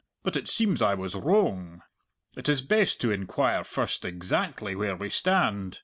[0.23, 1.83] But it seems I was wroang.
[2.35, 5.77] It is best to inquire first exactly where we stand.